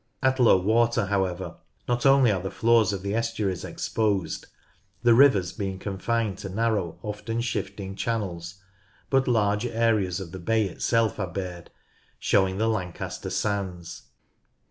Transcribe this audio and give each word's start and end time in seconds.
At 0.23 0.39
low 0.39 0.57
water, 0.59 1.05
however, 1.05 1.57
not 1.87 2.07
only 2.07 2.31
are 2.31 2.41
the 2.41 2.49
floors 2.49 2.91
of 2.91 3.03
the 3.03 3.13
estuaries 3.13 3.63
exposed, 3.63 4.47
the 5.03 5.13
rivers 5.13 5.53
being 5.53 5.77
confined 5.77 6.39
to 6.39 6.49
narrow, 6.49 6.97
often 7.03 7.39
shifting 7.39 7.93
channels, 7.93 8.55
but 9.11 9.27
large 9.27 9.63
areas 9.67 10.19
of 10.19 10.31
the 10.31 10.39
bay 10.39 10.65
itself 10.65 11.19
are 11.19 11.27
bared, 11.31 11.69
showing 12.17 12.57
the 12.57 12.67
Lancaster 12.67 13.29
Sands. 13.29 14.05